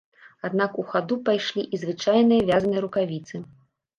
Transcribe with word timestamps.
Аднак 0.47 0.79
у 0.83 0.85
хаду 0.93 1.17
пайшлі 1.27 1.65
і 1.77 1.81
звычайныя 1.83 2.47
вязаныя 2.49 2.81
рукавіцы. 2.87 3.35